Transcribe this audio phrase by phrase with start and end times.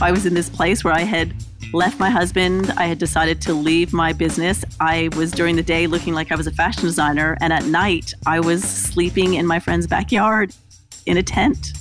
[0.00, 1.34] I was in this place where I had
[1.72, 2.72] left my husband.
[2.76, 4.64] I had decided to leave my business.
[4.80, 8.12] I was during the day looking like I was a fashion designer, and at night
[8.26, 10.52] I was sleeping in my friend's backyard
[11.06, 11.72] in a tent.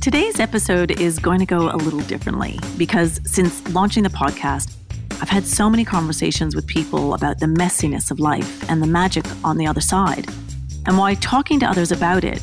[0.00, 4.74] Today's episode is going to go a little differently because since launching the podcast,
[5.20, 9.24] I've had so many conversations with people about the messiness of life and the magic
[9.42, 10.28] on the other side,
[10.86, 12.42] and why talking to others about it,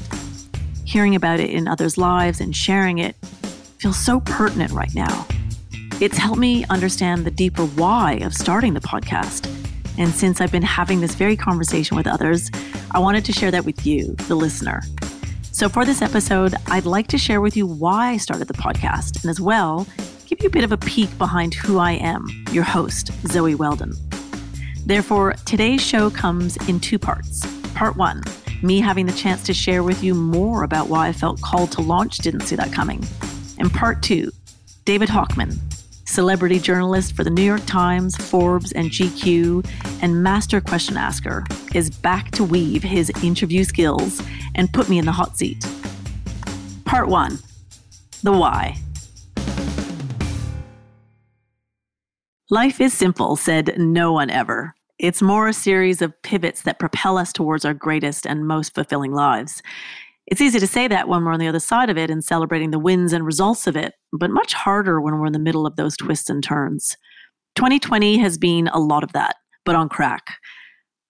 [0.84, 3.16] hearing about it in others' lives, and sharing it
[3.80, 5.28] feels so pertinent right now.
[6.02, 9.50] It's helped me understand the deeper why of starting the podcast.
[9.98, 12.52] And since I've been having this very conversation with others,
[12.92, 14.82] I wanted to share that with you, the listener.
[15.52, 19.24] So, for this episode, I'd like to share with you why I started the podcast
[19.24, 19.88] and as well
[20.26, 23.94] give you a bit of a peek behind who I am, your host, Zoe Weldon.
[24.86, 27.46] Therefore, today's show comes in two parts.
[27.74, 28.22] Part one,
[28.62, 31.82] me having the chance to share with you more about why I felt called to
[31.82, 33.04] launch Didn't See That Coming.
[33.58, 34.32] And part two,
[34.86, 35.58] David Hochman,
[36.08, 39.66] celebrity journalist for the New York Times, Forbes, and GQ,
[40.02, 44.22] and master question asker, is back to weave his interview skills
[44.56, 45.66] and put me in the hot seat.
[46.86, 47.40] Part one
[48.24, 48.78] The Why.
[52.52, 54.76] Life is simple, said no one ever.
[55.00, 59.14] It's more a series of pivots that propel us towards our greatest and most fulfilling
[59.14, 59.62] lives.
[60.28, 62.72] It's easy to say that when we're on the other side of it and celebrating
[62.72, 65.76] the wins and results of it, but much harder when we're in the middle of
[65.76, 66.98] those twists and turns.
[67.56, 70.38] 2020 has been a lot of that, but on crack.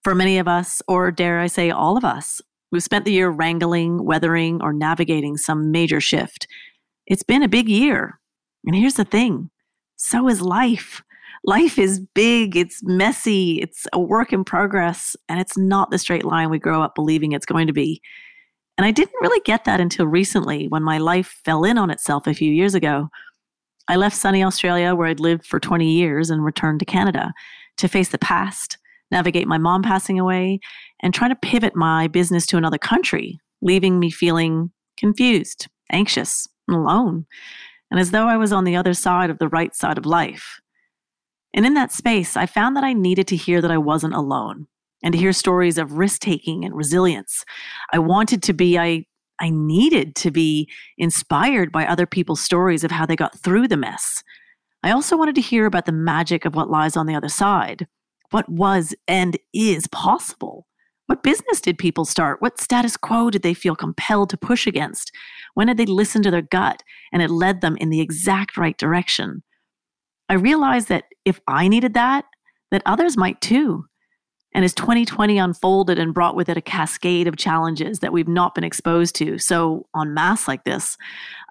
[0.04, 3.30] For many of us, or dare I say all of us, we've spent the year
[3.30, 6.46] wrangling, weathering, or navigating some major shift.
[7.06, 8.20] It's been a big year.
[8.66, 9.50] And here's the thing
[9.96, 11.02] so is life.
[11.44, 16.24] Life is big, it's messy, it's a work in progress, and it's not the straight
[16.24, 18.02] line we grow up believing it's going to be.
[18.78, 22.26] And I didn't really get that until recently when my life fell in on itself
[22.26, 23.08] a few years ago.
[23.88, 27.32] I left sunny Australia, where I'd lived for 20 years, and returned to Canada
[27.78, 28.78] to face the past,
[29.10, 30.60] navigate my mom passing away,
[31.02, 36.76] and try to pivot my business to another country, leaving me feeling confused, anxious, and
[36.76, 37.26] alone,
[37.90, 40.60] and as though I was on the other side of the right side of life.
[41.54, 44.66] And in that space, I found that I needed to hear that I wasn't alone
[45.06, 47.44] and to hear stories of risk taking and resilience.
[47.92, 49.06] I wanted to be, I,
[49.40, 50.68] I needed to be
[50.98, 54.24] inspired by other people's stories of how they got through the mess.
[54.82, 57.86] I also wanted to hear about the magic of what lies on the other side.
[58.32, 60.66] What was and is possible?
[61.06, 62.42] What business did people start?
[62.42, 65.12] What status quo did they feel compelled to push against?
[65.54, 68.76] When did they listen to their gut and it led them in the exact right
[68.76, 69.44] direction?
[70.28, 72.24] I realized that if I needed that,
[72.72, 73.84] that others might too.
[74.56, 78.54] And as 2020 unfolded and brought with it a cascade of challenges that we've not
[78.54, 80.96] been exposed to, so en masse like this,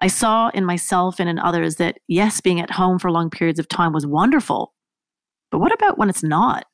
[0.00, 3.60] I saw in myself and in others that yes, being at home for long periods
[3.60, 4.74] of time was wonderful.
[5.52, 6.66] But what about when it's not?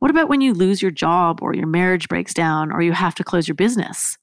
[0.00, 3.14] What about when you lose your job or your marriage breaks down or you have
[3.14, 4.18] to close your business?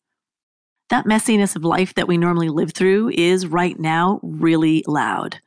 [0.89, 5.39] That messiness of life that we normally live through is right now really loud.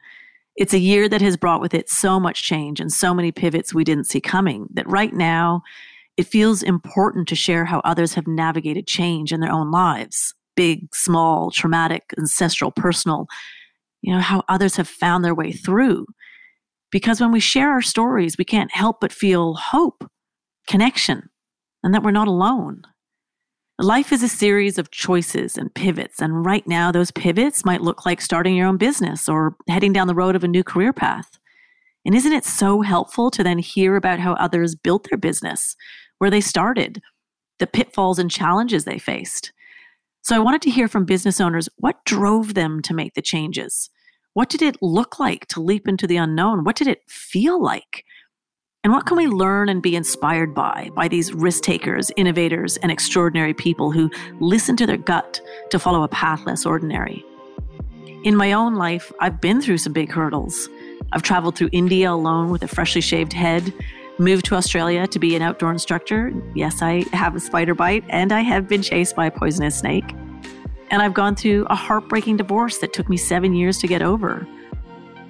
[0.57, 3.75] It's a year that has brought with it so much change and so many pivots
[3.75, 5.63] we didn't see coming that right now
[6.21, 10.95] it feels important to share how others have navigated change in their own lives big,
[10.95, 13.27] small, traumatic, ancestral, personal,
[14.03, 16.05] you know, how others have found their way through.
[16.91, 20.05] Because when we share our stories, we can't help but feel hope,
[20.67, 21.31] connection,
[21.83, 22.83] and that we're not alone.
[23.79, 28.05] Life is a series of choices and pivots, and right now, those pivots might look
[28.05, 31.39] like starting your own business or heading down the road of a new career path.
[32.05, 35.77] And isn't it so helpful to then hear about how others built their business,
[36.21, 37.03] where they started,
[37.59, 39.53] the pitfalls and challenges they faced?
[40.23, 43.91] So I wanted to hear from business owners what drove them to make the changes?
[44.35, 46.63] What did it look like to leap into the unknown?
[46.63, 48.05] What did it feel like?
[48.85, 52.93] And what can we learn and be inspired by, by these risk takers, innovators, and
[52.93, 54.11] extraordinary people who
[54.41, 57.25] listen to their gut to follow a path less ordinary?
[58.25, 60.69] In my own life, I've been through some big hurdles.
[61.13, 63.73] I've traveled through India alone with a freshly shaved head,
[64.21, 66.33] moved to Australia to be an outdoor instructor.
[66.55, 70.05] Yes, I have a spider bite, and I have been chased by a poisonous snake.
[70.91, 74.47] And I've gone through a heartbreaking divorce that took me seven years to get over.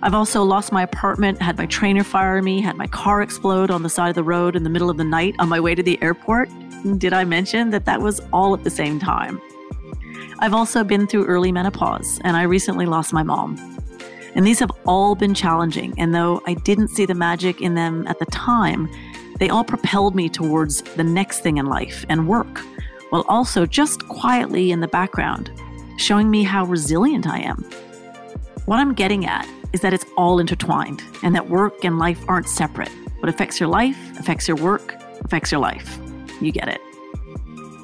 [0.03, 3.83] I've also lost my apartment, had my trainer fire me, had my car explode on
[3.83, 5.83] the side of the road in the middle of the night on my way to
[5.83, 6.49] the airport.
[6.97, 9.41] Did I mention that that was all at the same time?
[10.39, 13.70] I've also been through early menopause, and I recently lost my mom.
[14.35, 15.95] And these have all been challenging.
[15.99, 18.89] And though I didn't see the magic in them at the time,
[19.39, 22.61] they all propelled me towards the next thing in life and work,
[23.11, 25.51] while also just quietly in the background,
[25.97, 27.65] showing me how resilient I am.
[28.67, 32.49] What I'm getting at is that it's all intertwined and that work and life aren't
[32.49, 32.91] separate.
[33.21, 34.95] What affects your life affects your work,
[35.25, 35.99] affects your life.
[36.41, 36.81] You get it.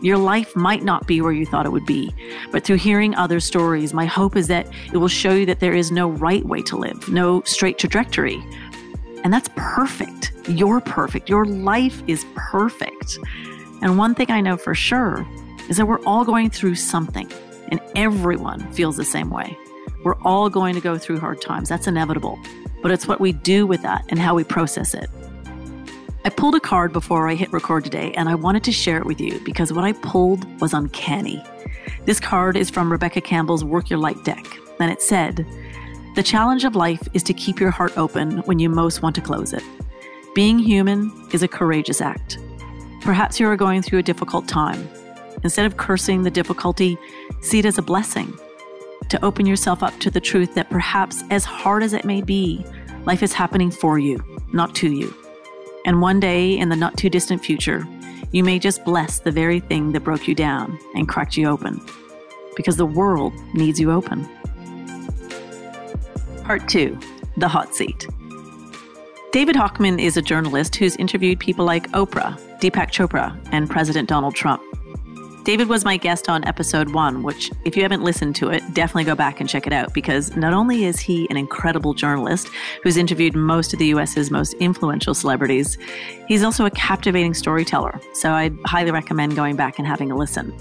[0.03, 2.15] Your life might not be where you thought it would be,
[2.53, 5.75] but through hearing other stories, my hope is that it will show you that there
[5.75, 8.43] is no right way to live, no straight trajectory.
[9.25, 10.33] And that's perfect.
[10.49, 11.29] You're perfect.
[11.29, 13.19] Your life is perfect.
[13.83, 15.27] And one thing I know for sure
[15.69, 17.31] is that we're all going through something,
[17.69, 19.59] and everyone feels the same way.
[20.05, 21.69] We're all going to go through hard times.
[21.69, 22.39] That's inevitable.
[22.83, 25.11] But it's what we do with that and how we process it.
[26.27, 29.07] I pulled a card before I hit record today, and I wanted to share it
[29.07, 31.41] with you because what I pulled was uncanny.
[32.05, 34.45] This card is from Rebecca Campbell's Work Your Light deck,
[34.81, 35.47] and it said,
[36.17, 39.21] The challenge of life is to keep your heart open when you most want to
[39.21, 39.63] close it.
[40.35, 42.41] Being human is a courageous act.
[43.03, 44.89] Perhaps you are going through a difficult time.
[45.45, 46.99] Instead of cursing the difficulty,
[47.41, 48.37] see it as a blessing.
[49.11, 52.67] To open yourself up to the truth that perhaps, as hard as it may be,
[53.05, 54.21] life is happening for you,
[54.53, 55.15] not to you.
[55.87, 57.87] And one day in the not too distant future,
[58.33, 61.81] you may just bless the very thing that broke you down and cracked you open.
[62.57, 64.29] Because the world needs you open.
[66.43, 66.99] Part 2
[67.37, 68.07] The Hot Seat.
[69.31, 74.35] David Hochman is a journalist who's interviewed people like Oprah, Deepak Chopra, and President Donald
[74.35, 74.63] Trump.
[75.47, 79.05] David was my guest on episode one, which, if you haven't listened to it, definitely
[79.05, 82.49] go back and check it out because not only is he an incredible journalist
[82.83, 85.79] who's interviewed most of the US's most influential celebrities,
[86.27, 88.01] he's also a captivating storyteller.
[88.15, 90.53] So I'd highly recommend going back and having a listen.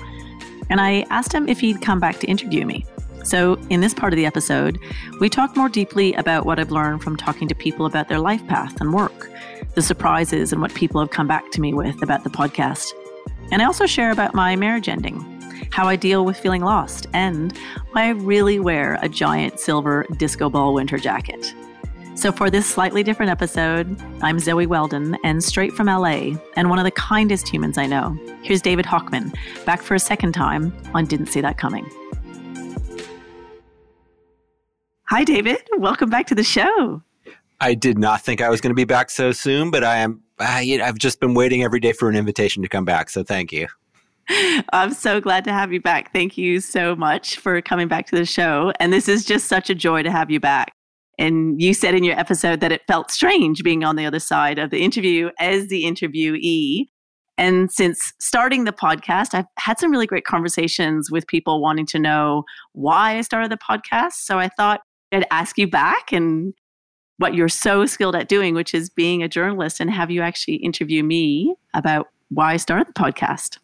[0.69, 2.85] And I asked him if he'd come back to interview me.
[3.23, 4.77] So, in this part of the episode,
[5.19, 8.45] we talk more deeply about what I've learned from talking to people about their life
[8.45, 9.31] path and work,
[9.73, 12.91] the surprises and what people have come back to me with about the podcast.
[13.51, 15.19] And I also share about my marriage ending,
[15.71, 17.55] how I deal with feeling lost, and
[17.91, 21.53] why I really wear a giant silver disco ball winter jacket.
[22.15, 26.79] So, for this slightly different episode, I'm Zoe Weldon and straight from LA, and one
[26.79, 28.17] of the kindest humans I know.
[28.41, 31.85] Here's David Hochman, back for a second time on Didn't See That Coming.
[35.09, 35.61] Hi, David.
[35.77, 37.03] Welcome back to the show.
[37.59, 40.21] I did not think I was going to be back so soon, but I am.
[40.39, 43.09] I, I've just been waiting every day for an invitation to come back.
[43.09, 43.67] So thank you.
[44.73, 46.11] I'm so glad to have you back.
[46.11, 48.73] Thank you so much for coming back to the show.
[48.79, 50.73] And this is just such a joy to have you back.
[51.17, 54.59] And you said in your episode that it felt strange being on the other side
[54.59, 56.87] of the interview as the interviewee.
[57.37, 61.99] And since starting the podcast, I've had some really great conversations with people wanting to
[61.99, 62.43] know
[62.73, 64.13] why I started the podcast.
[64.13, 66.53] So I thought I'd ask you back and
[67.17, 70.55] what you're so skilled at doing, which is being a journalist, and have you actually
[70.55, 73.57] interview me about why I started the podcast.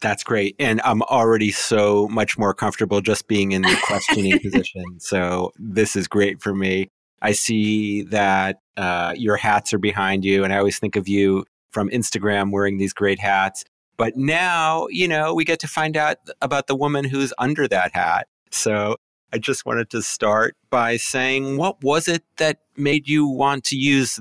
[0.00, 0.56] That's great.
[0.58, 4.98] And I'm already so much more comfortable just being in the questioning position.
[4.98, 6.88] So this is great for me.
[7.22, 11.44] I see that uh, your hats are behind you, and I always think of you
[11.70, 13.62] from Instagram wearing these great hats.
[13.98, 17.94] But now, you know, we get to find out about the woman who's under that
[17.94, 18.26] hat.
[18.50, 18.96] So
[19.32, 23.76] I just wanted to start by saying, what was it that made you want to
[23.76, 24.18] use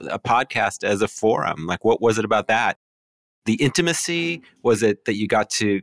[0.00, 1.66] a podcast as a forum?
[1.66, 2.76] Like, what was it about that?
[3.44, 4.42] The intimacy?
[4.62, 5.80] Was it that you got to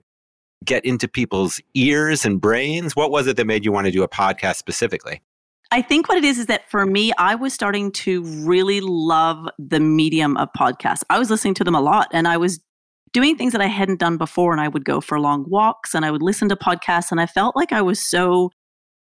[0.66, 2.96] get into people's ears and brains?
[2.96, 5.22] What was it that made you want to do a podcast specifically?
[5.72, 9.48] I think what it is is that for me, I was starting to really love
[9.60, 11.04] the medium of podcasts.
[11.10, 12.60] I was listening to them a lot and I was
[13.12, 14.52] doing things that I hadn't done before.
[14.52, 17.12] And I would go for long walks and I would listen to podcasts.
[17.12, 18.52] And I felt like I was so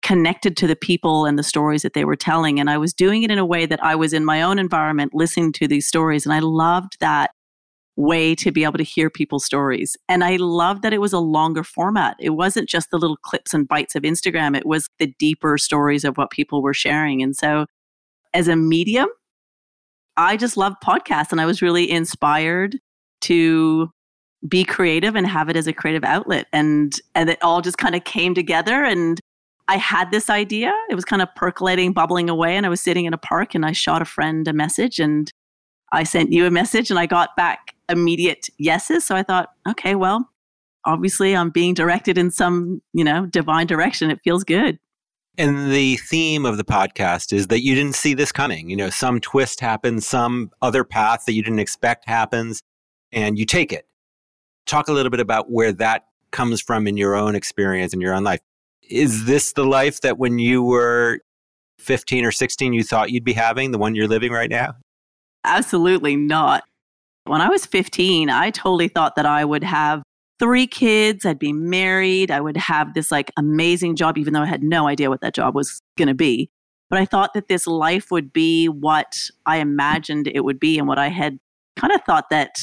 [0.02, 2.60] connected to the people and the stories that they were telling.
[2.60, 5.12] And I was doing it in a way that I was in my own environment
[5.14, 6.24] listening to these stories.
[6.24, 7.30] And I loved that
[7.96, 9.96] way to be able to hear people's stories.
[10.08, 12.16] And I loved that it was a longer format.
[12.20, 16.04] It wasn't just the little clips and bites of Instagram, it was the deeper stories
[16.04, 17.22] of what people were sharing.
[17.22, 17.66] And so,
[18.32, 19.08] as a medium,
[20.16, 22.78] I just love podcasts and I was really inspired
[23.22, 23.90] to
[24.48, 27.96] be creative and have it as a creative outlet and and it all just kind
[27.96, 29.20] of came together and
[29.68, 30.72] I had this idea.
[30.88, 32.56] It was kind of percolating, bubbling away.
[32.56, 35.30] And I was sitting in a park and I shot a friend a message and
[35.92, 39.04] I sent you a message and I got back immediate yeses.
[39.04, 40.30] So I thought, okay, well,
[40.86, 44.10] obviously I'm being directed in some, you know, divine direction.
[44.10, 44.78] It feels good.
[45.36, 48.70] And the theme of the podcast is that you didn't see this coming.
[48.70, 52.60] You know, some twist happens, some other path that you didn't expect happens,
[53.12, 53.86] and you take it.
[54.66, 58.14] Talk a little bit about where that comes from in your own experience in your
[58.14, 58.40] own life.
[58.82, 61.20] Is this the life that when you were
[61.78, 64.74] 15 or 16 you thought you'd be having, the one you're living right now?
[65.44, 66.64] Absolutely not.
[67.24, 70.02] When I was 15, I totally thought that I would have
[70.38, 74.46] three kids, I'd be married, I would have this like amazing job, even though I
[74.46, 76.50] had no idea what that job was going to be.
[76.90, 80.88] But I thought that this life would be what I imagined it would be and
[80.88, 81.38] what I had
[81.76, 82.56] kind of thought that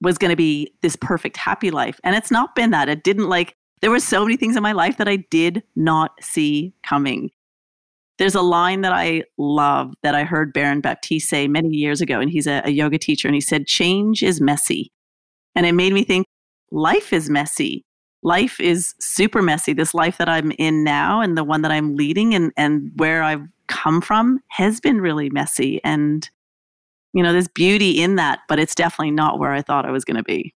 [0.00, 2.00] was going to be this perfect happy life.
[2.04, 2.88] And it's not been that.
[2.88, 6.12] It didn't like, there were so many things in my life that I did not
[6.20, 7.30] see coming.
[8.18, 12.18] There's a line that I love that I heard Baron Baptiste say many years ago,
[12.18, 14.90] and he's a, a yoga teacher, and he said, Change is messy.
[15.54, 16.26] And it made me think,
[16.72, 17.84] life is messy.
[18.22, 19.72] Life is super messy.
[19.72, 23.22] This life that I'm in now and the one that I'm leading and, and where
[23.22, 25.80] I've come from has been really messy.
[25.84, 26.28] And,
[27.18, 30.04] you know, there's beauty in that, but it's definitely not where I thought I was
[30.04, 30.54] going to be.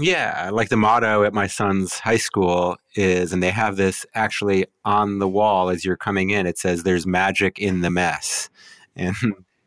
[0.00, 4.66] Yeah, like the motto at my son's high school is, and they have this actually
[4.84, 6.44] on the wall as you're coming in.
[6.44, 8.50] It says, There's magic in the mess.
[8.96, 9.14] And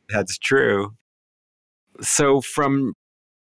[0.10, 0.96] that's true.
[2.02, 2.94] So, from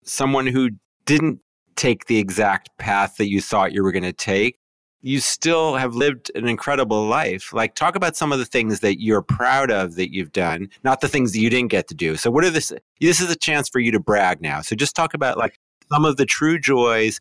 [0.06, 0.70] someone who
[1.06, 1.42] didn't
[1.75, 4.58] take the exact path that you thought you were going to take,
[5.01, 7.54] you still have lived an incredible life.
[7.54, 11.01] Like, talk about some of the things that you're proud of that you've done, not
[11.01, 12.16] the things that you didn't get to do.
[12.16, 12.74] So, what are this?
[13.00, 14.62] This is a chance for you to brag now.
[14.62, 15.60] So, just talk about like
[15.92, 17.20] some of the true joys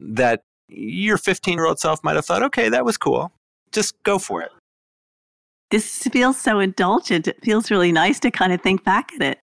[0.00, 3.32] that your 15 year old self might have thought, okay, that was cool.
[3.72, 4.50] Just go for it.
[5.70, 7.26] This feels so indulgent.
[7.26, 9.38] It feels really nice to kind of think back at it.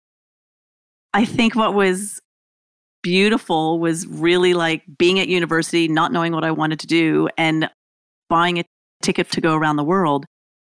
[1.13, 2.19] I think what was
[3.05, 7.69] beautiful was really like being at university, not knowing what I wanted to do, and
[8.31, 8.63] buying a
[9.03, 10.25] ticket to go around the world.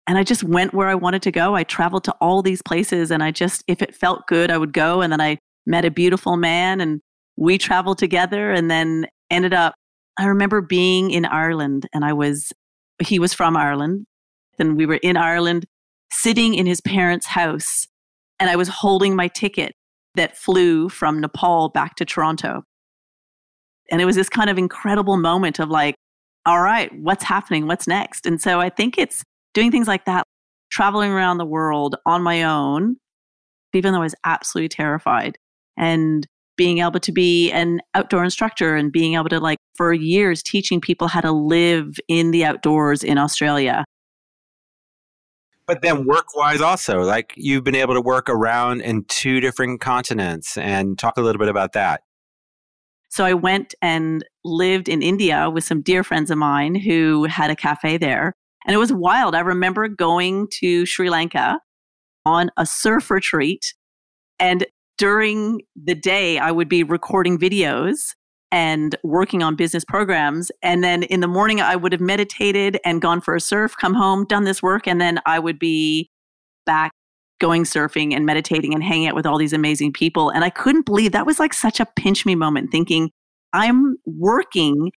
[0.08, 1.54] And I just went where I wanted to go.
[1.54, 4.72] I traveled to all these places, and I just, if it felt good, I would
[4.72, 5.02] go.
[5.02, 7.00] And then I met a beautiful man, and
[7.36, 9.76] we traveled together, and then ended up.
[10.18, 12.52] I remember being in Ireland, and I was,
[13.00, 14.04] he was from Ireland,
[14.58, 15.64] and we were in Ireland
[16.12, 17.86] sitting in his parents' house,
[18.40, 19.76] and I was holding my ticket
[20.16, 22.62] that flew from Nepal back to Toronto.
[23.90, 25.94] And it was this kind of incredible moment of like,
[26.44, 27.66] all right, what's happening?
[27.66, 28.26] What's next?
[28.26, 29.22] And so I think it's
[29.54, 30.24] doing things like that,
[30.70, 32.96] traveling around the world on my own,
[33.72, 35.38] even though I was absolutely terrified,
[35.76, 40.42] and being able to be an outdoor instructor and being able to, like, for years,
[40.42, 43.84] teaching people how to live in the outdoors in Australia
[45.66, 49.80] but then work wise also like you've been able to work around in two different
[49.80, 52.02] continents and talk a little bit about that.
[53.08, 57.50] So i went and lived in india with some dear friends of mine who had
[57.50, 58.34] a cafe there
[58.66, 59.36] and it was wild.
[59.36, 61.60] I remember going to sri lanka
[62.24, 63.74] on a surf retreat
[64.38, 64.66] and
[64.98, 68.14] during the day i would be recording videos
[68.52, 70.50] and working on business programs.
[70.62, 73.94] And then in the morning, I would have meditated and gone for a surf, come
[73.94, 76.10] home, done this work, and then I would be
[76.64, 76.92] back
[77.38, 80.30] going surfing and meditating and hanging out with all these amazing people.
[80.30, 83.10] And I couldn't believe that was like such a pinch me moment thinking,
[83.52, 84.92] I'm working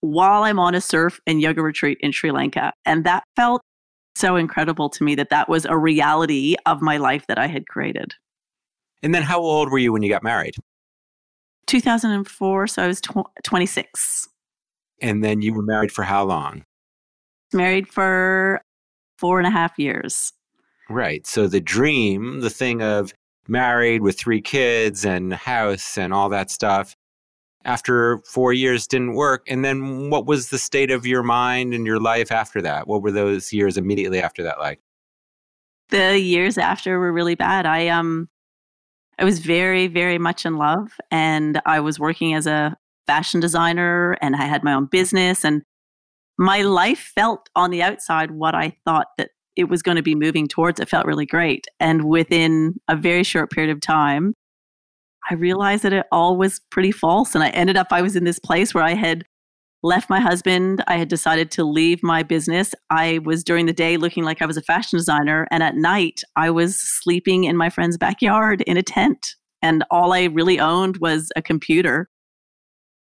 [0.00, 2.72] while I'm on a surf and yoga retreat in Sri Lanka.
[2.84, 3.62] And that felt
[4.16, 7.66] so incredible to me that that was a reality of my life that I had
[7.66, 8.14] created.
[9.02, 10.54] And then how old were you when you got married?
[11.66, 14.28] 2004, so I was tw- 26.
[15.00, 16.64] And then you were married for how long?
[17.52, 18.62] Married for
[19.18, 20.32] four and a half years.
[20.88, 21.26] Right.
[21.26, 23.12] So the dream, the thing of
[23.48, 26.96] married with three kids and house and all that stuff,
[27.64, 29.44] after four years didn't work.
[29.48, 32.86] And then what was the state of your mind and your life after that?
[32.86, 34.80] What were those years immediately after that like?
[35.88, 37.66] The years after were really bad.
[37.66, 38.28] I um
[39.18, 40.92] I was very, very much in love.
[41.10, 45.44] And I was working as a fashion designer and I had my own business.
[45.44, 45.62] And
[46.38, 50.14] my life felt on the outside what I thought that it was going to be
[50.14, 50.80] moving towards.
[50.80, 51.66] It felt really great.
[51.78, 54.34] And within a very short period of time,
[55.30, 57.34] I realized that it all was pretty false.
[57.34, 59.24] And I ended up, I was in this place where I had
[59.84, 60.82] left my husband.
[60.88, 62.74] I had decided to leave my business.
[62.88, 65.46] I was during the day looking like I was a fashion designer.
[65.50, 69.36] And at night, I was sleeping in my friend's backyard in a tent.
[69.60, 72.08] And all I really owned was a computer.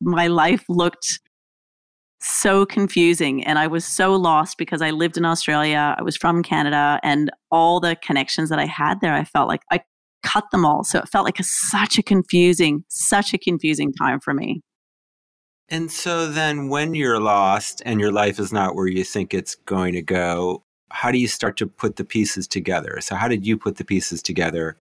[0.01, 1.19] My life looked
[2.19, 3.45] so confusing.
[3.45, 5.95] And I was so lost because I lived in Australia.
[5.99, 6.99] I was from Canada.
[7.03, 9.81] And all the connections that I had there, I felt like I
[10.23, 10.83] cut them all.
[10.83, 14.63] So it felt like a, such a confusing, such a confusing time for me.
[15.71, 19.55] And so then when you're lost and your life is not where you think it's
[19.55, 22.99] going to go, how do you start to put the pieces together?
[22.99, 24.75] So how did you put the pieces together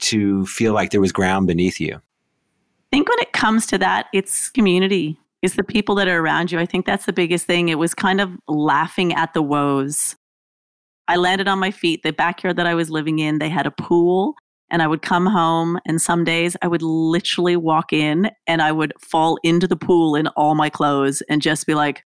[0.00, 1.94] to feel like there was ground beneath you?
[1.94, 5.16] I think when it comes to that, it's community.
[5.40, 6.58] It's the people that are around you.
[6.58, 7.68] I think that's the biggest thing.
[7.68, 10.16] It was kind of laughing at the woes.
[11.06, 12.02] I landed on my feet.
[12.02, 14.34] The backyard that I was living in, they had a pool
[14.70, 18.72] and I would come home and some days I would literally walk in and I
[18.72, 22.04] would fall into the pool in all my clothes and just be like,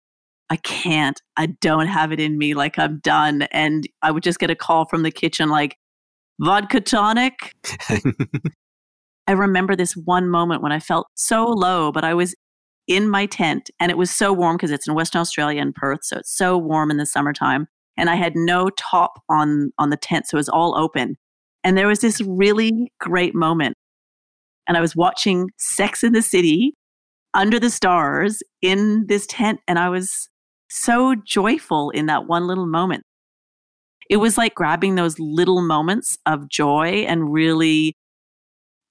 [0.49, 1.19] I can't.
[1.37, 2.53] I don't have it in me.
[2.53, 3.43] Like I'm done.
[3.51, 5.77] And I would just get a call from the kitchen like,
[6.39, 7.55] vodka tonic.
[9.27, 12.35] I remember this one moment when I felt so low, but I was
[12.87, 15.99] in my tent and it was so warm because it's in Western Australia in Perth.
[16.03, 17.67] So it's so warm in the summertime.
[17.97, 20.27] And I had no top on on the tent.
[20.27, 21.17] So it was all open.
[21.63, 23.75] And there was this really great moment.
[24.67, 26.73] And I was watching Sex in the City
[27.33, 29.59] under the stars in this tent.
[29.67, 30.29] And I was
[30.69, 33.03] so joyful in that one little moment.
[34.09, 37.95] It was like grabbing those little moments of joy and really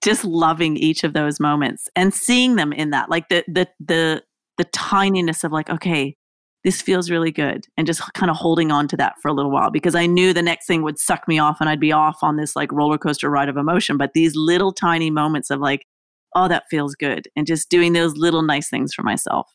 [0.02, 4.22] just loving each of those moments and seeing them in that like the the the
[4.56, 6.16] the tininess of like okay
[6.64, 9.50] this feels really good and just kind of holding on to that for a little
[9.50, 12.18] while because I knew the next thing would suck me off and I'd be off
[12.22, 13.96] on this like roller coaster ride of emotion.
[13.96, 15.86] But these little tiny moments of like,
[16.34, 17.28] oh, that feels good.
[17.34, 19.50] And just doing those little nice things for myself.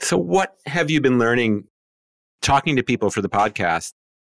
[0.00, 1.64] So, what have you been learning
[2.42, 3.92] talking to people for the podcast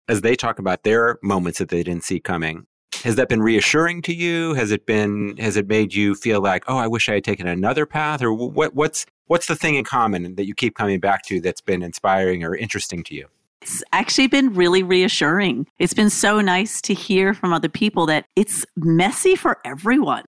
[0.08, 2.66] as they talk about their moments that they didn't see coming?
[3.04, 4.54] Has that been reassuring to you?
[4.54, 7.46] Has it been, has it made you feel like, oh, I wish I had taken
[7.46, 8.22] another path?
[8.22, 11.60] Or what, what's, What's the thing in common that you keep coming back to that's
[11.60, 13.26] been inspiring or interesting to you?
[13.60, 15.66] It's actually been really reassuring.
[15.78, 20.24] It's been so nice to hear from other people that it's messy for everyone.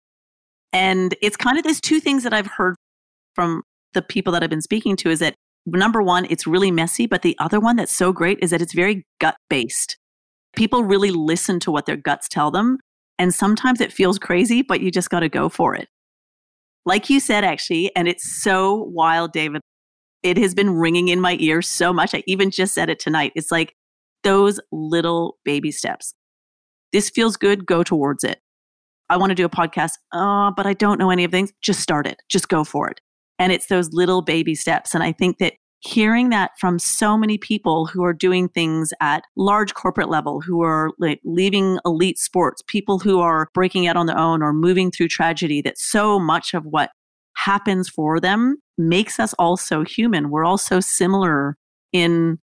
[0.74, 2.76] And it's kind of there's two things that I've heard
[3.34, 3.62] from
[3.94, 5.34] the people that I've been speaking to is that
[5.66, 8.74] number one, it's really messy, but the other one that's so great is that it's
[8.74, 9.96] very gut based.
[10.56, 12.78] People really listen to what their guts tell them.
[13.18, 15.88] And sometimes it feels crazy, but you just got to go for it.
[16.86, 19.60] Like you said, actually, and it's so wild, David.
[20.22, 22.14] It has been ringing in my ears so much.
[22.14, 23.32] I even just said it tonight.
[23.34, 23.74] It's like
[24.22, 26.14] those little baby steps.
[26.92, 28.40] This feels good, go towards it.
[29.08, 31.52] I want to do a podcast, uh, but I don't know any of things.
[31.62, 33.00] Just start it, just go for it.
[33.38, 34.94] And it's those little baby steps.
[34.94, 39.24] And I think that hearing that from so many people who are doing things at
[39.36, 44.06] large corporate level, who are like leaving elite sports, people who are breaking out on
[44.06, 46.90] their own or moving through tragedy, that so much of what
[47.36, 50.30] happens for them makes us all so human.
[50.30, 51.56] We're all so similar
[51.92, 52.38] in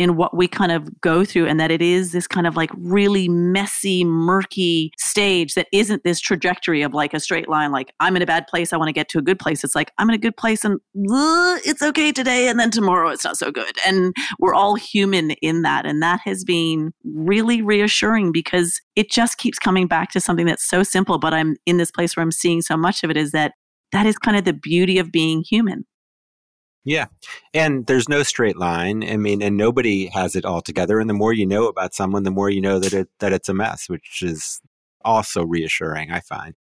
[0.00, 2.70] in what we kind of go through and that it is this kind of like
[2.78, 8.16] really messy murky stage that isn't this trajectory of like a straight line like i'm
[8.16, 9.62] in a bad place i want to get to a good place.
[9.62, 13.10] It's like i'm in a good place and uh, it's okay today and then tomorrow
[13.10, 13.76] it's not so good.
[13.86, 19.36] And we're all human in that and that has been really reassuring because it just
[19.36, 22.32] keeps coming back to something that's so simple but i'm in this place where i'm
[22.32, 23.52] seeing so much of it is that
[23.92, 25.84] that is kind of the beauty of being human
[26.84, 27.06] yeah.
[27.52, 29.04] And there's no straight line.
[29.04, 30.98] I mean, and nobody has it all together.
[30.98, 33.48] And the more you know about someone, the more you know that it that it's
[33.48, 34.60] a mess, which is
[35.04, 36.54] also reassuring, I find.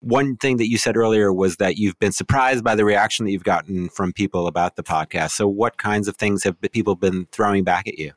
[0.00, 3.32] One thing that you said earlier was that you've been surprised by the reaction that
[3.32, 5.30] you've gotten from people about the podcast.
[5.30, 8.12] So what kinds of things have people been throwing back at you?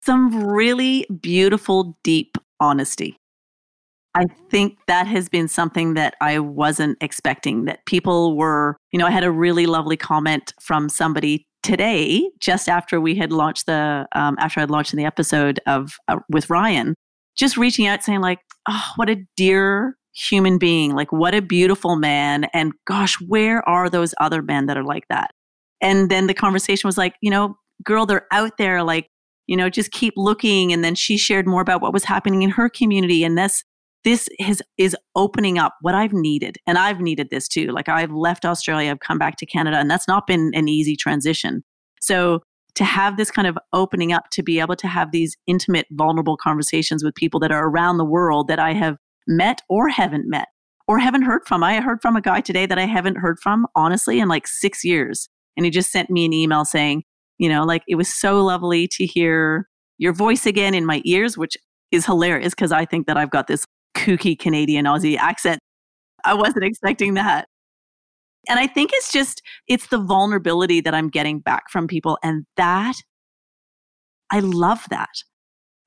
[0.00, 3.18] Some really beautiful, deep honesty.
[4.14, 7.64] I think that has been something that I wasn't expecting.
[7.64, 12.68] That people were, you know, I had a really lovely comment from somebody today, just
[12.68, 16.50] after we had launched the, um, after I'd launched in the episode of uh, with
[16.50, 16.94] Ryan,
[17.36, 21.96] just reaching out saying like, oh, what a dear human being, like what a beautiful
[21.96, 25.32] man, and gosh, where are those other men that are like that?
[25.80, 29.08] And then the conversation was like, you know, girl, they're out there, like
[29.46, 30.72] you know, just keep looking.
[30.72, 33.24] And then she shared more about what was happening in her community.
[33.24, 33.62] And this
[34.04, 36.58] this is is opening up what I've needed.
[36.66, 37.68] And I've needed this too.
[37.68, 40.96] Like I've left Australia, I've come back to Canada, and that's not been an easy
[40.96, 41.64] transition.
[42.00, 42.42] So
[42.74, 46.36] to have this kind of opening up to be able to have these intimate, vulnerable
[46.36, 50.48] conversations with people that are around the world that I have met or haven't met
[50.88, 51.62] or haven't heard from.
[51.62, 54.84] I heard from a guy today that I haven't heard from, honestly, in like six
[54.84, 55.28] years.
[55.56, 57.04] And he just sent me an email saying,
[57.38, 61.38] you know, like it was so lovely to hear your voice again in my ears,
[61.38, 61.56] which
[61.92, 65.60] is hilarious because I think that I've got this kooky Canadian Aussie accent.
[66.24, 67.46] I wasn't expecting that.
[68.48, 72.18] And I think it's just, it's the vulnerability that I'm getting back from people.
[72.22, 72.94] And that,
[74.30, 75.10] I love that.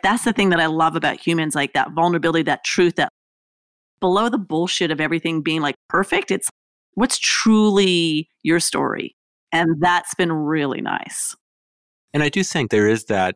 [0.03, 3.11] That's the thing that I love about humans like that vulnerability, that truth, that
[3.99, 6.49] below the bullshit of everything being like perfect, it's
[6.93, 9.15] what's truly your story.
[9.51, 11.35] And that's been really nice.
[12.13, 13.35] And I do think there is that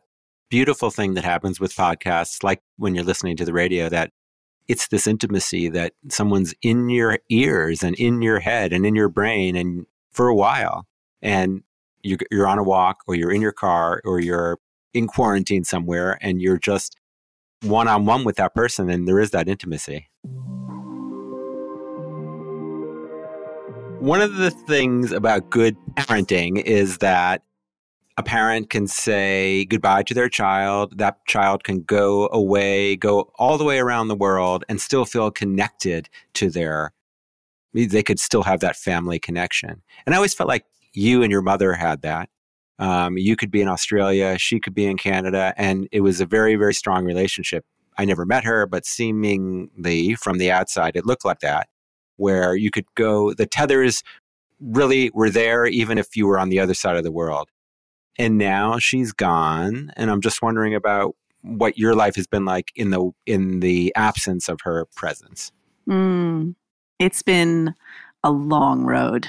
[0.49, 4.12] beautiful thing that happens with podcasts, like when you're listening to the radio, that
[4.71, 9.10] it's this intimacy that someone's in your ears and in your head and in your
[9.10, 10.88] brain and for a while
[11.21, 11.62] and
[12.03, 14.57] you're, you're on a walk or you're in your car or you're
[14.93, 16.95] in quarantine somewhere and you're just
[17.63, 20.07] one on one with that person and there is that intimacy.
[23.99, 27.43] One of the things about good parenting is that
[28.17, 30.97] a parent can say goodbye to their child.
[30.97, 35.32] That child can go away, go all the way around the world, and still feel
[35.32, 36.93] connected to their.
[37.74, 39.82] They could still have that family connection.
[40.06, 42.30] And I always felt like you and your mother had that.
[42.80, 46.26] Um, you could be in Australia, she could be in Canada, and it was a
[46.26, 47.63] very, very strong relationship.
[47.97, 51.69] I never met her, but seemingly from the outside, it looked like that
[52.21, 54.04] where you could go, the tethers
[54.60, 57.50] really were there even if you were on the other side of the world.
[58.17, 59.91] And now she's gone.
[59.95, 63.93] And I'm just wondering about what your life has been like in the in the
[63.95, 65.52] absence of her presence.
[65.89, 66.56] Mm,
[67.00, 67.74] it's been
[68.24, 69.28] a long road.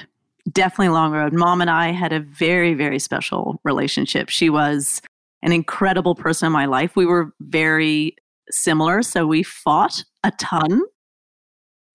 [0.51, 1.33] Definitely a long road.
[1.33, 4.29] Mom and I had a very, very special relationship.
[4.29, 5.01] She was
[5.41, 6.95] an incredible person in my life.
[6.95, 8.15] We were very
[8.51, 10.81] similar, so we fought a ton.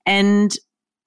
[0.06, 0.54] And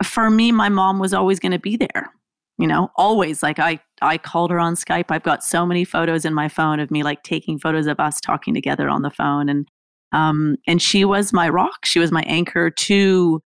[0.03, 2.11] for me, my mom was always going to be there.
[2.57, 5.05] You know, always like I I called her on Skype.
[5.09, 8.21] I've got so many photos in my phone of me like taking photos of us
[8.21, 9.67] talking together on the phone and
[10.11, 11.85] um and she was my rock.
[11.85, 13.41] She was my anchor to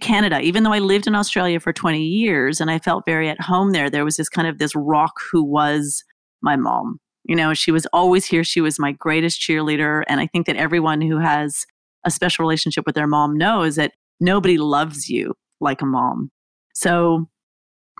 [0.00, 0.40] Canada.
[0.40, 3.72] Even though I lived in Australia for 20 years and I felt very at home
[3.72, 6.04] there, there was this kind of this rock who was
[6.42, 6.98] my mom.
[7.24, 8.44] You know, she was always here.
[8.44, 11.66] She was my greatest cheerleader and I think that everyone who has
[12.04, 16.30] a special relationship with their mom knows that nobody loves you like a mom.
[16.74, 17.28] So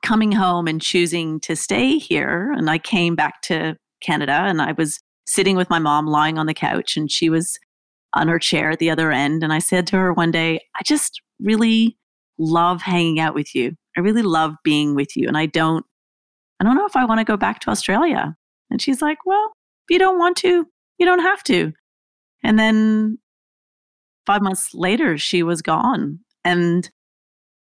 [0.07, 4.71] coming home and choosing to stay here, and I came back to Canada and I
[4.71, 7.59] was sitting with my mom lying on the couch and she was
[8.15, 9.43] on her chair at the other end.
[9.43, 11.99] And I said to her one day, I just really
[12.39, 13.75] love hanging out with you.
[13.97, 15.27] I really love being with you.
[15.27, 15.85] And I don't,
[16.61, 18.37] I don't know if I want to go back to Australia.
[18.71, 19.55] And she's like, Well,
[19.89, 20.67] if you don't want to,
[20.99, 21.73] you don't have to.
[22.45, 23.19] And then
[24.25, 26.21] five months later, she was gone.
[26.45, 26.89] And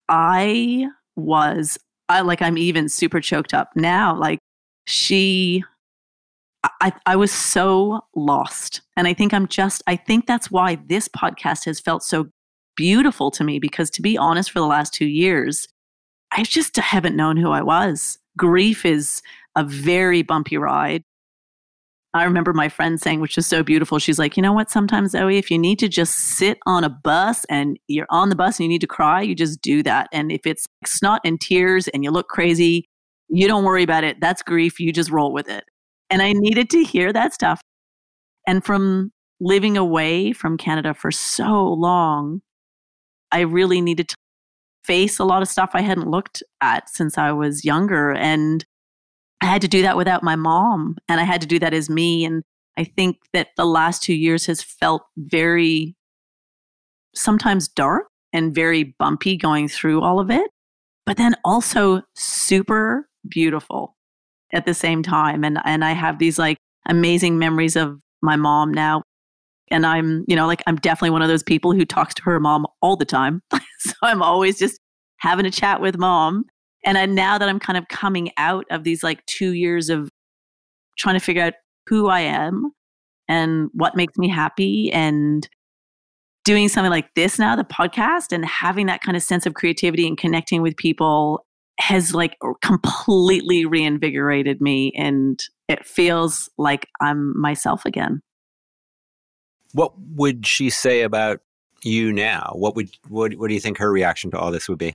[0.07, 1.79] I was,
[2.09, 4.15] I like, I'm even super choked up now.
[4.17, 4.39] Like,
[4.85, 5.63] she,
[6.81, 8.81] I, I was so lost.
[8.95, 12.27] And I think I'm just, I think that's why this podcast has felt so
[12.75, 15.67] beautiful to me because to be honest, for the last two years,
[16.31, 18.17] I just haven't known who I was.
[18.37, 19.21] Grief is
[19.55, 21.03] a very bumpy ride.
[22.15, 23.99] I remember my friend saying, which is so beautiful.
[23.99, 24.71] She's like, you know what?
[24.71, 28.37] Sometimes, Zoe, if you need to just sit on a bus and you're on the
[28.37, 30.07] bus and you need to cry, you just do that.
[30.13, 32.87] And if it's snot and tears and you look crazy,
[33.27, 34.21] you don't worry about it.
[34.21, 34.79] That's grief.
[34.79, 35.65] You just roll with it.
[36.09, 37.59] And I needed to hear that stuff.
[38.47, 42.41] And from living away from Canada for so long,
[43.33, 44.15] I really needed to
[44.85, 48.13] face a lot of stuff I hadn't looked at since I was younger.
[48.13, 48.63] And
[49.41, 51.89] I had to do that without my mom and I had to do that as
[51.89, 52.25] me.
[52.25, 52.43] And
[52.77, 55.95] I think that the last two years has felt very
[57.13, 60.49] sometimes dark and very bumpy going through all of it,
[61.05, 63.95] but then also super beautiful
[64.53, 65.43] at the same time.
[65.43, 69.03] And and I have these like amazing memories of my mom now.
[69.71, 72.39] And I'm, you know, like I'm definitely one of those people who talks to her
[72.39, 73.41] mom all the time.
[73.79, 74.79] so I'm always just
[75.17, 76.45] having a chat with mom.
[76.85, 80.09] And I, now that I'm kind of coming out of these like two years of
[80.97, 81.53] trying to figure out
[81.87, 82.71] who I am
[83.27, 85.47] and what makes me happy and
[86.43, 90.07] doing something like this now, the podcast, and having that kind of sense of creativity
[90.07, 91.45] and connecting with people
[91.79, 98.21] has like completely reinvigorated me and it feels like I'm myself again.
[99.73, 101.41] What would she say about
[101.83, 102.53] you now?
[102.53, 104.93] What would what what do you think her reaction to all this would be?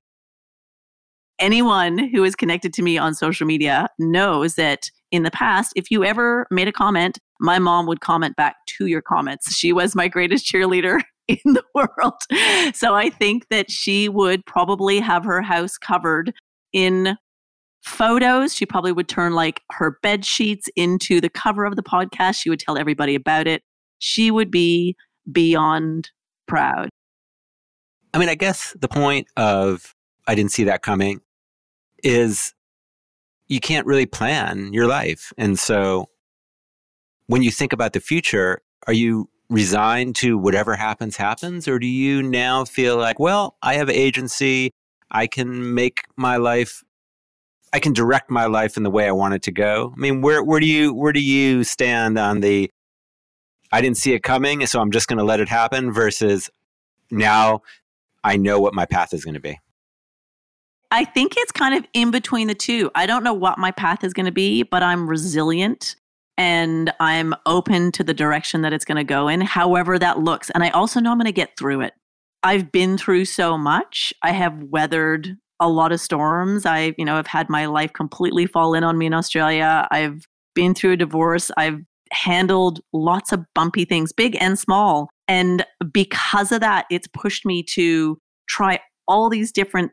[1.41, 5.91] Anyone who is connected to me on social media knows that in the past, if
[5.91, 9.57] you ever made a comment, my mom would comment back to your comments.
[9.57, 12.75] She was my greatest cheerleader in the world.
[12.75, 16.33] So I think that she would probably have her house covered
[16.73, 17.17] in
[17.83, 18.55] photos.
[18.55, 22.37] She probably would turn like her bed sheets into the cover of the podcast.
[22.37, 23.63] She would tell everybody about it.
[23.99, 24.97] She would be
[25.33, 26.11] beyond
[26.47, 26.91] proud.
[28.13, 29.95] I mean, I guess the point of
[30.27, 31.21] I didn't see that coming
[32.03, 32.55] is
[33.49, 35.33] you can't really plan your life.
[35.37, 36.09] And so
[37.27, 41.67] when you think about the future, are you resigned to whatever happens, happens?
[41.67, 44.73] Or do you now feel like, well, I have agency.
[45.11, 46.85] I can make my life,
[47.73, 49.93] I can direct my life in the way I want it to go.
[49.97, 52.71] I mean, where, where do you, where do you stand on the,
[53.73, 56.49] I didn't see it coming, so I'm just going to let it happen versus
[57.11, 57.63] now
[58.23, 59.59] I know what my path is going to be?
[60.91, 62.91] I think it's kind of in between the two.
[62.95, 65.95] I don't know what my path is going to be, but I'm resilient
[66.37, 70.51] and I'm open to the direction that it's going to go in, however that looks.
[70.51, 71.95] And I also know I'm going to get through it.
[72.43, 74.13] I've been through so much.
[74.23, 76.65] I have weathered a lot of storms.
[76.65, 79.87] I, you know, have had my life completely fall in on me in Australia.
[79.91, 81.51] I've been through a divorce.
[81.57, 81.81] I've
[82.13, 85.11] handled lots of bumpy things, big and small.
[85.29, 89.93] And because of that, it's pushed me to try all these different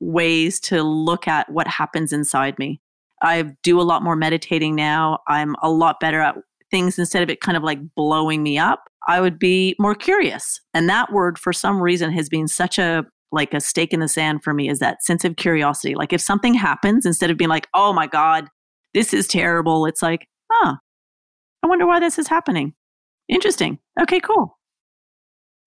[0.00, 2.80] ways to look at what happens inside me.
[3.22, 5.18] I do a lot more meditating now.
[5.28, 6.36] I'm a lot better at
[6.70, 8.84] things instead of it kind of like blowing me up.
[9.08, 10.60] I would be more curious.
[10.74, 14.08] And that word for some reason has been such a like a stake in the
[14.08, 15.94] sand for me is that sense of curiosity.
[15.94, 18.48] Like if something happens instead of being like, "Oh my god,
[18.94, 20.76] this is terrible." It's like, "Huh.
[21.62, 22.74] I wonder why this is happening."
[23.28, 23.78] Interesting.
[24.00, 24.57] Okay, cool.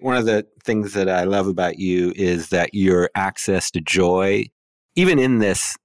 [0.02, 4.48] One of the things that I love about you is that your access to joy
[4.96, 5.78] even in this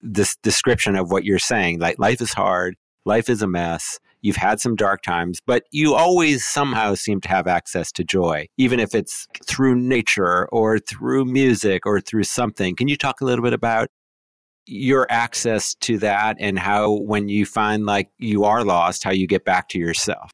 [0.00, 1.80] this description of what you're saying.
[1.80, 3.98] Like life is hard, life is a mess.
[4.22, 8.46] You've had some dark times, but you always somehow seem to have access to joy,
[8.56, 12.74] even if it's through nature or through music or through something.
[12.74, 13.88] Can you talk a little bit about
[14.66, 19.26] your access to that and how, when you find like you are lost, how you
[19.26, 20.30] get back to yourself?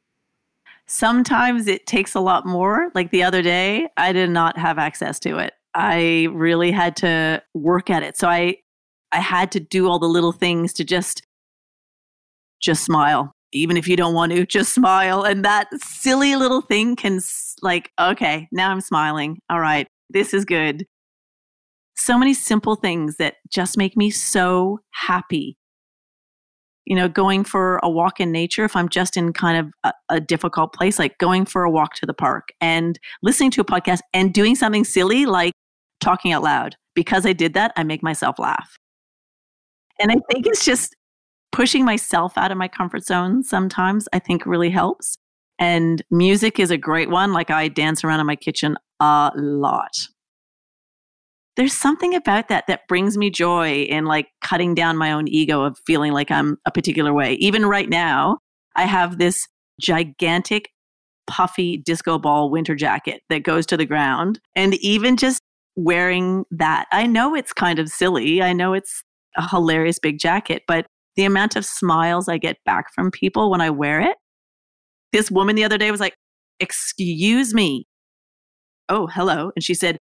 [0.86, 2.90] Sometimes it takes a lot more.
[2.94, 5.54] Like the other day, I did not have access to it.
[5.74, 8.16] I really had to work at it.
[8.16, 8.56] So I
[9.12, 11.22] I had to do all the little things to just
[12.60, 13.32] just smile.
[13.52, 15.22] Even if you don't want to, just smile.
[15.22, 17.20] And that silly little thing can
[17.60, 19.38] like, okay, now I'm smiling.
[19.50, 20.86] All right, this is good.
[21.94, 25.56] So many simple things that just make me so happy.
[26.84, 30.16] You know, going for a walk in nature, if I'm just in kind of a,
[30.16, 33.64] a difficult place, like going for a walk to the park and listening to a
[33.64, 35.52] podcast and doing something silly like
[36.00, 36.76] talking out loud.
[36.94, 38.76] Because I did that, I make myself laugh.
[39.98, 40.94] And I think it's just
[41.52, 45.16] pushing myself out of my comfort zone sometimes, I think really helps.
[45.58, 47.32] And music is a great one.
[47.32, 49.92] Like I dance around in my kitchen a lot.
[51.56, 55.62] There's something about that that brings me joy in like cutting down my own ego
[55.62, 57.34] of feeling like I'm a particular way.
[57.34, 58.38] Even right now,
[58.74, 59.46] I have this
[59.80, 60.70] gigantic
[61.26, 64.40] puffy disco ball winter jacket that goes to the ground.
[64.56, 65.40] And even just
[65.76, 68.42] wearing that, I know it's kind of silly.
[68.42, 69.02] I know it's
[69.36, 70.86] a hilarious big jacket, but
[71.16, 74.16] the amount of smiles I get back from people when I wear it.
[75.12, 76.14] This woman the other day was like,
[76.60, 77.86] Excuse me.
[78.88, 79.50] Oh, hello.
[79.56, 79.98] And she said,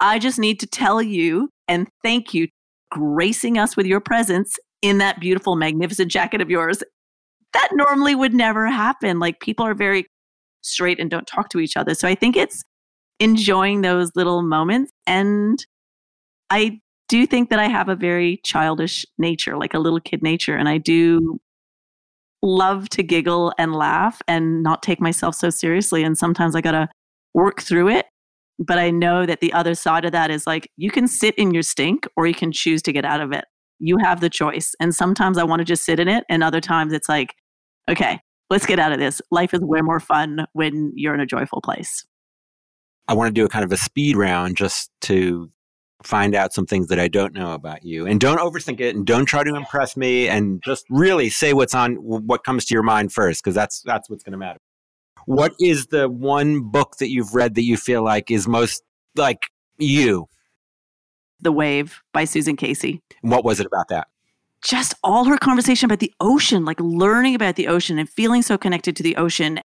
[0.00, 2.48] I just need to tell you and thank you
[2.90, 6.82] gracing us with your presence in that beautiful, magnificent jacket of yours.
[7.52, 9.18] That normally would never happen.
[9.18, 10.06] Like people are very
[10.62, 11.94] straight and don't talk to each other.
[11.94, 12.62] So I think it's
[13.20, 14.92] enjoying those little moments.
[15.06, 15.64] And
[16.50, 20.56] I do think that I have a very childish nature, like a little kid nature.
[20.56, 21.38] And I do
[22.42, 26.02] love to giggle and laugh and not take myself so seriously.
[26.04, 26.88] And sometimes I got to
[27.34, 28.06] work through it.
[28.58, 31.52] But I know that the other side of that is like you can sit in
[31.52, 33.44] your stink or you can choose to get out of it.
[33.78, 34.74] You have the choice.
[34.80, 36.24] And sometimes I want to just sit in it.
[36.30, 37.34] And other times it's like,
[37.88, 39.20] okay, let's get out of this.
[39.30, 42.04] Life is way more fun when you're in a joyful place.
[43.08, 45.50] I want to do a kind of a speed round just to
[46.02, 48.06] find out some things that I don't know about you.
[48.06, 51.74] And don't overthink it and don't try to impress me and just really say what's
[51.74, 54.60] on what comes to your mind first because that's that's what's going to matter.
[55.26, 58.82] What is the one book that you've read that you feel like is most
[59.16, 60.28] like you?
[61.40, 63.02] The Wave by Susan Casey.
[63.22, 64.06] And what was it about that?
[64.62, 68.56] Just all her conversation about the ocean, like learning about the ocean and feeling so
[68.56, 69.60] connected to the ocean.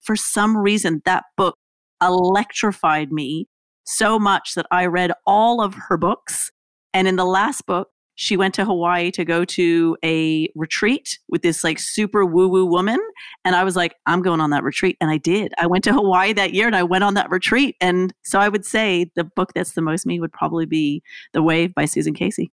[0.00, 1.56] For some reason, that book
[2.02, 3.48] electrified me
[3.84, 6.50] so much that I read all of her books.
[6.92, 11.42] And in the last book, she went to Hawaii to go to a retreat with
[11.42, 12.98] this like super woo woo woman.
[13.44, 14.96] And I was like, I'm going on that retreat.
[15.00, 15.52] And I did.
[15.58, 17.76] I went to Hawaii that year and I went on that retreat.
[17.80, 21.02] And so I would say the book that's the most me would probably be
[21.34, 22.50] The Wave by Susan Casey.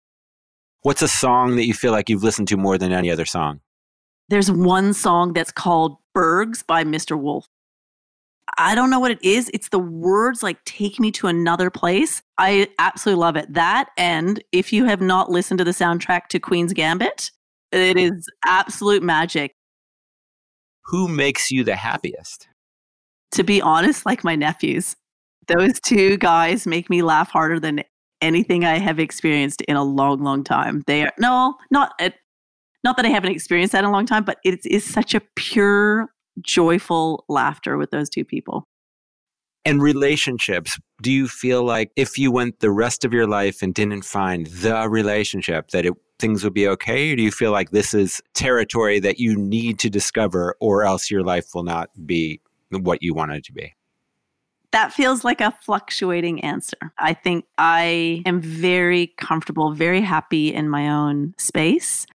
[0.83, 3.61] What's a song that you feel like you've listened to more than any other song?
[4.29, 7.19] There's one song that's called Burgs by Mr.
[7.19, 7.49] Wolf.
[8.59, 9.51] I don't know what it is.
[9.53, 12.23] It's the words like take me to another place.
[12.39, 13.53] I absolutely love it.
[13.53, 17.31] That and if you have not listened to the soundtrack to Queen's Gambit,
[17.73, 19.55] it is absolute magic.
[20.87, 22.49] Who makes you the happiest?
[23.33, 24.97] To be honest, like my nephews.
[25.49, 27.83] Those two guys make me laugh harder than
[28.21, 30.83] anything I have experienced in a long, long time.
[30.87, 31.93] They are no, not
[32.85, 35.21] not that I haven't experienced that in a long time, but it is such a
[35.35, 36.09] pure
[36.41, 38.67] joyful laughter with those two people.
[39.65, 43.75] And relationships, do you feel like if you went the rest of your life and
[43.75, 47.13] didn't find the relationship that it, things would be okay?
[47.13, 51.11] Or do you feel like this is territory that you need to discover or else
[51.11, 53.75] your life will not be what you want it to be?
[54.71, 56.93] That feels like a fluctuating answer.
[56.99, 62.07] I think I am very comfortable, very happy in my own space.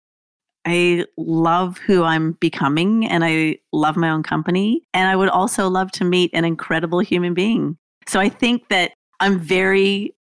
[0.65, 4.83] I love who I'm becoming and I love my own company.
[4.93, 7.77] And I would also love to meet an incredible human being.
[8.07, 10.15] So I think that I'm very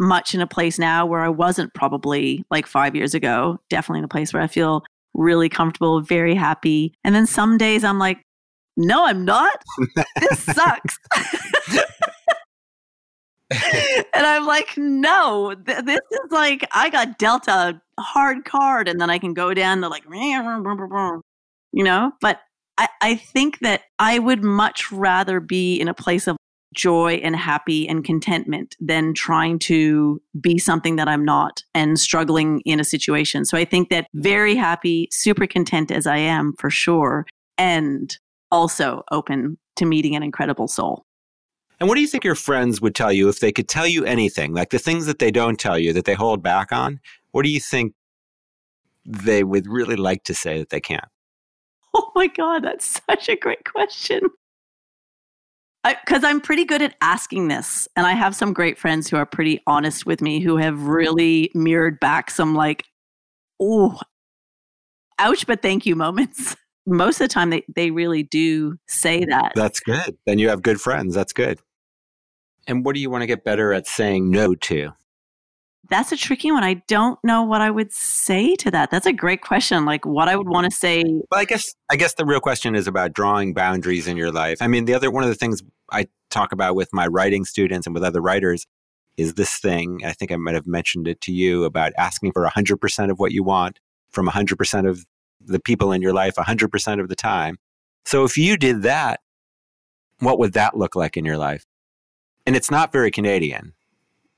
[0.00, 3.60] much in a place now where I wasn't probably like five years ago.
[3.70, 6.94] Definitely in a place where I feel really comfortable, very happy.
[7.04, 8.20] And then some days I'm like,
[8.76, 9.62] no, I'm not.
[10.20, 10.98] this sucks.
[13.50, 19.00] and I'm like, no, th- this is like, I got dealt a hard card and
[19.00, 20.04] then I can go down to like,
[21.72, 22.40] you know, but
[22.78, 26.36] I, I think that I would much rather be in a place of
[26.74, 32.60] joy and happy and contentment than trying to be something that I'm not and struggling
[32.64, 33.44] in a situation.
[33.44, 37.26] So I think that very happy, super content as I am for sure,
[37.56, 38.16] and
[38.50, 41.04] also open to meeting an incredible soul.
[41.84, 44.06] And what do you think your friends would tell you if they could tell you
[44.06, 46.98] anything, like the things that they don't tell you that they hold back on?
[47.32, 47.92] What do you think
[49.04, 51.04] they would really like to say that they can't?
[51.94, 54.22] Oh my God, that's such a great question.
[55.84, 57.86] Because I'm pretty good at asking this.
[57.96, 61.50] And I have some great friends who are pretty honest with me who have really
[61.52, 62.86] mirrored back some like,
[63.60, 64.00] oh,
[65.18, 66.56] ouch, but thank you moments.
[66.86, 69.52] most of the time they, they really do say that.
[69.54, 70.16] That's good.
[70.24, 71.14] Then you have good friends.
[71.14, 71.60] That's good.
[72.66, 74.92] And what do you want to get better at saying no to?
[75.90, 76.64] That's a tricky one.
[76.64, 78.90] I don't know what I would say to that.
[78.90, 79.84] That's a great question.
[79.84, 81.04] Like what I would want to say.
[81.04, 84.58] Well, I guess I guess the real question is about drawing boundaries in your life.
[84.62, 87.86] I mean, the other one of the things I talk about with my writing students
[87.86, 88.66] and with other writers
[89.16, 90.00] is this thing.
[90.04, 93.32] I think I might have mentioned it to you about asking for 100% of what
[93.32, 93.78] you want
[94.10, 95.04] from 100% of
[95.40, 97.58] the people in your life 100% of the time.
[98.04, 99.20] So if you did that,
[100.20, 101.64] what would that look like in your life?
[102.46, 103.72] And it's not very Canadian,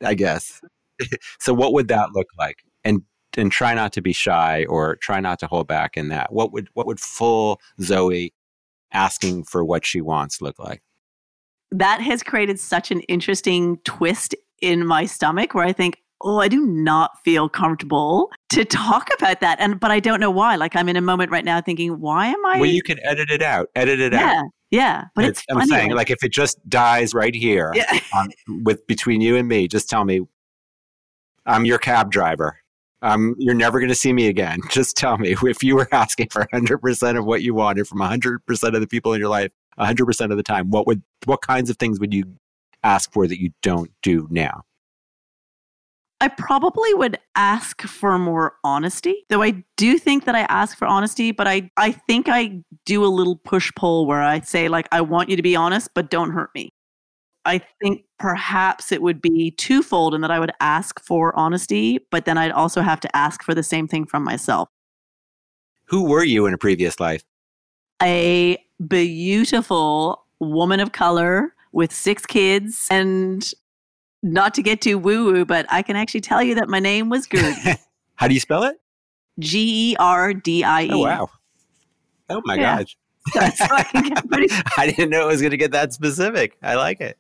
[0.03, 0.61] I guess.
[1.39, 2.63] so what would that look like?
[2.85, 3.03] And
[3.37, 6.33] and try not to be shy or try not to hold back in that.
[6.33, 8.33] What would what would full Zoe
[8.93, 10.83] asking for what she wants look like?
[11.71, 16.49] That has created such an interesting twist in my stomach where I think, oh, I
[16.49, 19.59] do not feel comfortable to talk about that.
[19.61, 20.57] And but I don't know why.
[20.57, 23.31] Like I'm in a moment right now thinking, why am I Well, you can edit
[23.31, 23.69] it out.
[23.75, 24.33] Edit it yeah, out.
[24.33, 24.43] Yeah.
[24.71, 25.05] Yeah.
[25.15, 28.01] But it's, it's I'm saying like if it just dies right here yeah.
[28.15, 28.29] on,
[28.65, 30.21] with between you and me, just tell me
[31.47, 32.59] I'm your cab driver.
[33.03, 34.59] Um, you're never going to see me again.
[34.71, 38.75] Just tell me if you were asking for 100% of what you wanted from 100%
[38.75, 41.77] of the people in your life, 100% of the time, what would what kinds of
[41.77, 42.25] things would you
[42.83, 44.63] ask for that you don't do now?
[46.21, 50.87] I probably would ask for more honesty, though I do think that I ask for
[50.87, 54.89] honesty, but I, I think I do a little push pull where I say, like,
[54.93, 56.71] I want you to be honest, but don't hurt me.
[57.45, 62.25] I think perhaps it would be twofold in that I would ask for honesty, but
[62.25, 64.69] then I'd also have to ask for the same thing from myself.
[65.85, 67.25] Who were you in a previous life?
[68.03, 73.53] A beautiful woman of color with six kids and
[74.27, 77.09] not to get too woo woo, but I can actually tell you that my name
[77.09, 77.55] was Gerd.
[78.17, 78.81] How do you spell it?
[79.39, 80.91] G E R D I E.
[80.93, 81.31] Oh, wow.
[82.29, 82.79] Oh, my yeah.
[82.79, 82.97] gosh.
[84.31, 86.57] Pretty- I didn't know it was going to get that specific.
[86.63, 87.19] I like it.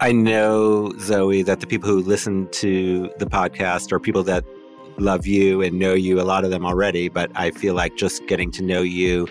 [0.00, 4.44] I know, Zoe, that the people who listen to the podcast are people that
[4.98, 8.26] love you and know you, a lot of them already, but I feel like just
[8.26, 9.28] getting to know you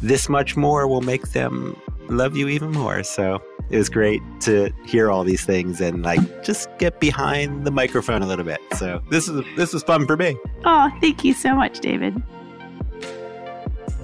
[0.00, 1.76] this much more will make them
[2.10, 3.02] love you even more.
[3.02, 3.40] So
[3.70, 8.22] it was great to hear all these things and like just get behind the microphone
[8.22, 8.60] a little bit.
[8.76, 10.36] So this is this was fun for me.
[10.64, 12.22] Oh, thank you so much, David.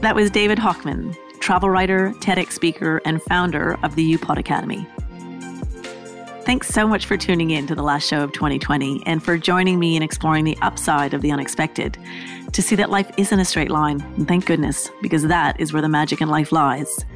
[0.01, 4.87] That was David Hochman, travel writer, TEDx speaker, and founder of the UPod Academy.
[6.45, 9.79] Thanks so much for tuning in to the last show of 2020 and for joining
[9.79, 11.97] me in exploring the upside of the unexpected
[12.53, 14.03] to see that life isn't a straight line.
[14.19, 17.07] And thank goodness, because that is where the magic in life lies.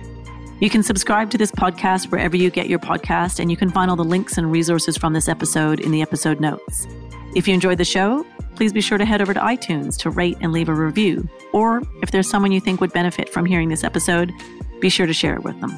[0.61, 3.89] You can subscribe to this podcast wherever you get your podcast, and you can find
[3.89, 6.89] all the links and resources from this episode in the episode notes.
[7.37, 10.37] If you enjoyed the show, please be sure to head over to iTunes to rate
[10.41, 11.29] and leave a review.
[11.53, 14.33] Or if there's someone you think would benefit from hearing this episode,
[14.81, 15.71] be sure to share it with them.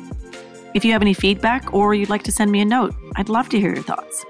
[0.73, 3.51] If you have any feedback or you'd like to send me a note, I'd love
[3.51, 4.25] to hear your thoughts.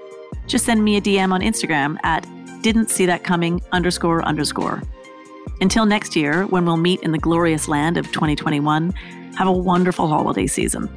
[0.47, 2.27] Just send me a DM on Instagram at
[2.61, 4.83] didn't see that coming underscore underscore.
[5.61, 8.93] Until next year, when we'll meet in the glorious land of 2021,
[9.35, 10.89] have a wonderful holiday season.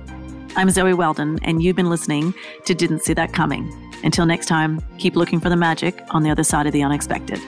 [0.57, 2.35] I'm Zoe Weldon, and you've been listening
[2.67, 3.73] to Didn't See That Coming.
[4.05, 7.41] Until next time, keep looking for the magic on the other side of the unexpected.